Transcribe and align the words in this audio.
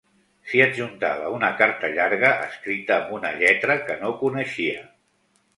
S'hi 0.51 0.61
adjuntava 0.63 1.27
una 1.39 1.51
carta 1.59 1.91
llarga 1.99 2.33
escrita 2.47 2.97
amb 2.97 3.15
una 3.19 3.35
lletra 3.43 3.79
que 3.87 4.01
no 4.03 4.15
coneixia. 4.23 4.83